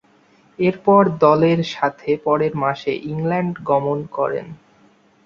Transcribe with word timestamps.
এরপর, 0.59 1.01
দলের 1.21 1.59
সাথে 1.73 2.09
পরের 2.25 2.53
মাসে 2.63 2.91
ইংল্যান্ড 3.11 3.55
গমন 3.69 3.99
করেন। 4.17 4.47